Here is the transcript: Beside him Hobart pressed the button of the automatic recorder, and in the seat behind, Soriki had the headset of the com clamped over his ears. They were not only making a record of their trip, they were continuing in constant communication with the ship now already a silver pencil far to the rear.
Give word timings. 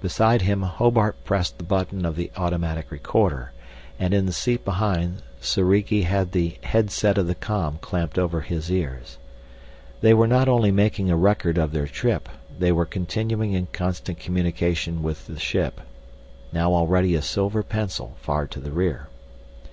Beside 0.00 0.42
him 0.42 0.62
Hobart 0.62 1.16
pressed 1.24 1.58
the 1.58 1.64
button 1.64 2.06
of 2.06 2.14
the 2.14 2.30
automatic 2.36 2.92
recorder, 2.92 3.50
and 3.98 4.14
in 4.14 4.24
the 4.24 4.32
seat 4.32 4.64
behind, 4.64 5.22
Soriki 5.40 6.02
had 6.02 6.30
the 6.30 6.56
headset 6.62 7.18
of 7.18 7.26
the 7.26 7.34
com 7.34 7.78
clamped 7.80 8.16
over 8.16 8.42
his 8.42 8.70
ears. 8.70 9.18
They 10.02 10.14
were 10.14 10.28
not 10.28 10.48
only 10.48 10.70
making 10.70 11.10
a 11.10 11.16
record 11.16 11.58
of 11.58 11.72
their 11.72 11.88
trip, 11.88 12.28
they 12.56 12.70
were 12.70 12.86
continuing 12.86 13.54
in 13.54 13.66
constant 13.72 14.20
communication 14.20 15.02
with 15.02 15.26
the 15.26 15.36
ship 15.40 15.80
now 16.52 16.72
already 16.72 17.16
a 17.16 17.20
silver 17.20 17.64
pencil 17.64 18.14
far 18.20 18.46
to 18.46 18.60
the 18.60 18.70
rear. 18.70 19.08